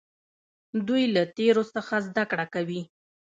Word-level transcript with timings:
دوی 0.87 1.03
له 1.15 1.23
تیرو 1.37 1.63
څخه 1.75 1.95
زده 2.07 2.23
کړه 2.31 2.45
کوي. 2.53 2.81